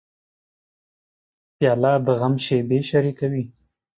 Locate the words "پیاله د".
1.57-2.07